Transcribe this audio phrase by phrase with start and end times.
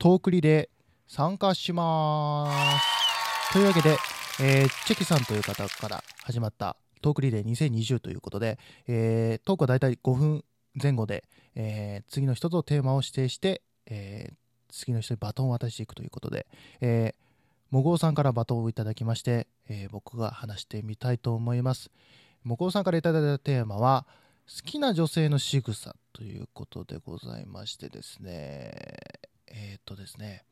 [0.00, 2.46] トークリレー参加しま
[2.78, 3.52] す。
[3.52, 3.96] というわけで、
[4.40, 10.44] えーチェキさんという方から始まったトークリレー2020ということで、えートークはだいたい5分
[10.80, 11.24] 前後で、
[11.56, 14.34] えー次の人とテーマを指定して、えー
[14.70, 16.46] 次の人にバトンを渡していくということで、
[16.80, 21.90] えーもごうさんからバトンをいただきまして、えー僕が話してみたいと思います。
[22.44, 24.06] もごうさんからいただいたテーマは、
[24.46, 28.84] 好きな女性の仕草ということでございましてですね、
[29.50, 30.44] えーっとですね、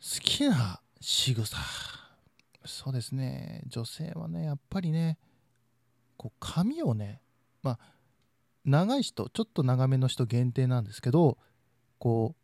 [0.00, 1.56] 好きな仕草。
[2.64, 5.18] そうですね、女性はね、やっぱりね、
[6.16, 7.20] こう髪をね、
[7.62, 7.78] まあ、
[8.64, 11.38] 長い人、ちょっと長めの人限定なんですけど、
[11.98, 12.42] こう、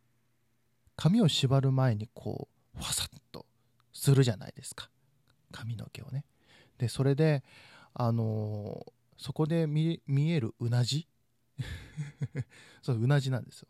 [0.96, 3.46] 髪を縛る前にこう、ファサッと
[3.92, 4.88] するじゃないですか。
[5.50, 6.24] 髪の毛をね。
[6.78, 7.42] で、それで、
[7.94, 11.06] あのーそこで見見えるうなじ？
[12.82, 13.68] そう、うなじなんですよ。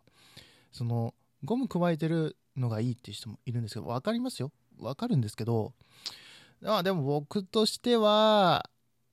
[0.70, 1.12] その、
[1.44, 4.52] ゴム加えてるのがいいっていう人もいるんですけど、わかりますよ。
[4.78, 5.72] わかるんですけど、
[6.64, 8.68] あでも僕としては、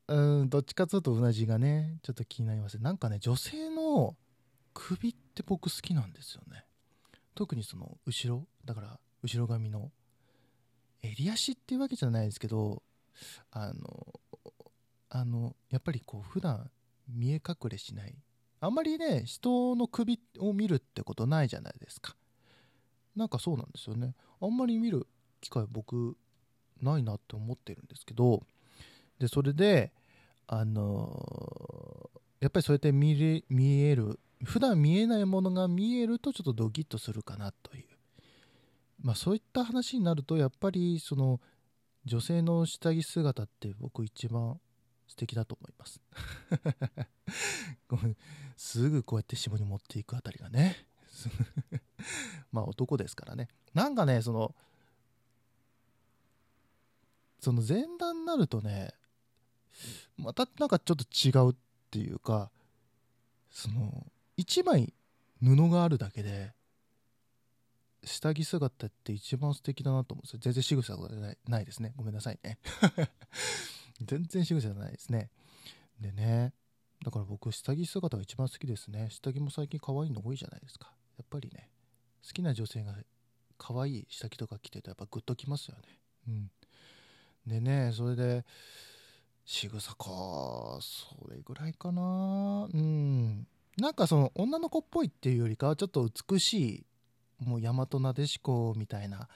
[0.08, 2.80] うん、どっちかというとうなじがね、ちょっと気になります。
[2.80, 4.16] なんかね、女性の
[4.74, 6.66] 首って僕好きなんですよね。
[7.36, 9.92] 特にその後ろ、だから後ろ髪の
[11.02, 12.84] 襟足っていうわけじゃないですけど、
[13.52, 14.20] あの、
[15.10, 16.70] あの、やっぱりこう普段
[17.08, 18.16] 見え隠れしない。
[18.62, 22.16] あんまりね、人の首を見るってことないじゃないですか。
[23.20, 24.16] なんかそうなんですよね。
[24.42, 25.06] あんまり見る
[25.42, 26.18] 機会僕
[26.82, 28.44] ないなって思ってるんですけど、
[29.20, 29.92] で、それで、
[30.48, 37.84] あのやっぱりそうやって見れ見える、普段見えないものが見えるとちょっとドキッとするかなという。
[39.02, 41.42] まあそういった話になると、やっぱりその
[42.06, 44.60] 女性の下着姿って僕一番
[45.08, 46.02] 素敵だと思います。
[48.56, 50.89] すぐこうやって下に持っていくあたりがね。
[52.52, 53.50] まあ男ですからね。
[53.74, 54.56] なんかね、その、
[57.40, 58.94] その前段になるとね、
[60.18, 61.56] またなんかちょっと違うっ
[61.90, 62.52] ていうか、
[63.50, 64.06] その、
[64.38, 64.94] 一枚
[65.42, 66.54] 布があるだけで、
[68.04, 70.40] 下着姿って一番素敵だなと思うんですよ。
[70.42, 71.94] 全然仕草がないないですね。
[71.98, 72.58] ごめんなさいね。
[74.02, 75.30] 全然仕草じゃないですね。
[76.00, 76.54] でね、
[77.04, 79.10] だから僕、下着姿が一番好きですね。
[79.10, 80.94] 下着も最近可愛いの多いじゃないですか。
[81.20, 81.70] やっぱりね、
[82.26, 82.96] 好きな女性が
[83.58, 86.00] 可愛い下着とか着てるとやっぱグッときますよね。
[86.28, 86.52] うん。
[87.46, 88.46] でね、それで、
[89.46, 92.70] 仕草か、それぐらいかな。
[92.72, 93.48] うん。
[93.78, 96.86] なんかその女の子っぽいっていうよりかはちょっと美し
[97.40, 99.28] い、もう大和なでしこみたいな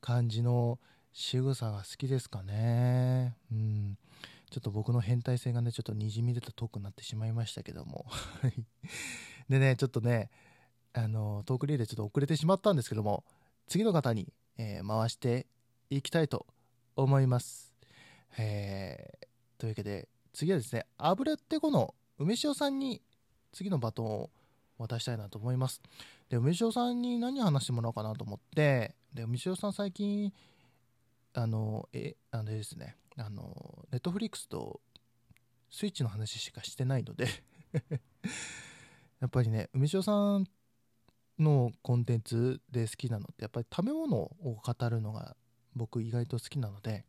[0.00, 0.78] 感じの
[1.12, 3.36] 仕草が好きですかね。
[3.50, 3.98] うん。
[4.50, 8.04] ちょっと僕の変態性がね、ちょっとにじみ出たトークになってしまいましたけども。
[9.48, 10.30] でね、ちょっとね、
[10.94, 13.24] あの、トークリレーちょっと遅れてしまったんですけども、
[13.66, 15.46] 次の方に、えー回して
[15.90, 16.46] いきたいと
[16.96, 17.74] 思います。
[18.38, 19.26] えー
[19.58, 23.00] というわけで、次はですね、油ってこの梅塩さんに
[23.52, 24.30] 次のバトンを
[24.78, 25.80] 渡したいなと思います。
[26.28, 30.32] で、梅塩さんに何話してもらおうかなと思って、で、梅塩さん最近、
[31.34, 34.80] あの、え、あのですね、あの、ネットフリックスと
[35.70, 37.26] スイッチの話しかしてないので
[39.20, 40.46] やっぱりね、梅塩さん
[41.38, 45.36] のコンテンツで好きなのって、やっぱり食べ物を語るのが
[45.74, 47.04] 僕意外と好きなので、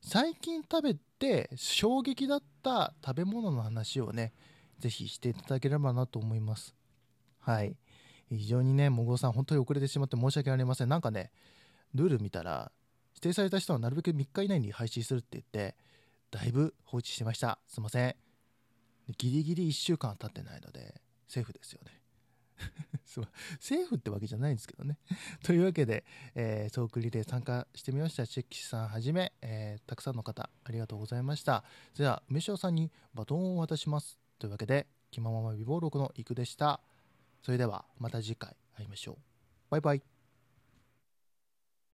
[0.00, 4.32] 最近食べて衝撃だった食べ物の話をね、
[4.78, 6.74] ぜひしていただければなと思います。
[7.40, 7.76] はい。
[8.28, 10.88] 非常にね、もごさん、本当に遅れてしまって申し訳ありません。
[10.88, 11.30] なんかね、
[11.94, 12.72] ルール見たら、
[13.14, 15.76] 指定された人はなるべく3日以内に配信するって言って、
[16.30, 17.58] だいぶ放置してました。
[17.68, 18.16] すいません。
[19.18, 22.03] ギリギリ1週間経ってないので、セーフですよね。
[23.60, 24.98] セーフってわけじゃないんですけどね。
[25.44, 26.04] というわけで、
[26.34, 28.26] えートークリレー参加してみました。
[28.26, 31.64] チェッキーさんはじめ、えーたくさんの方、ありがとうございました。
[31.96, 34.18] では、梅塩さんにバトンを渡します。
[34.38, 36.80] というわけで、気ままま美貌録のいくでした。
[37.42, 39.16] それでは、また次回会いましょう。
[39.70, 40.13] バイバイ。